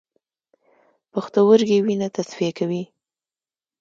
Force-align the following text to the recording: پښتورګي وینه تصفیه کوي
پښتورګي 1.11 1.77
وینه 1.85 2.07
تصفیه 2.15 2.51
کوي 2.57 2.83